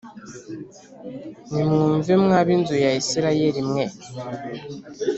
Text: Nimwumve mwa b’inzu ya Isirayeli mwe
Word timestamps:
Nimwumve 1.51 2.11
mwa 2.23 2.39
b’inzu 2.45 2.75
ya 2.83 2.91
Isirayeli 3.01 3.61
mwe 3.69 3.83